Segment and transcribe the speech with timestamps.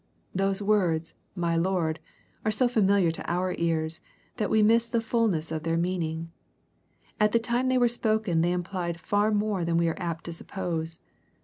[0.01, 0.47] EXP08IT0BT THOtTQHTS.
[0.47, 1.99] Those words '^ mj Lord
[2.45, 3.99] ^' are so familiar to our ears^
[4.37, 6.31] that we miss the falness of their meaning*
[7.19, 10.33] At the time they were spoken they implied far more than we are apt to
[10.33, 11.01] suppose.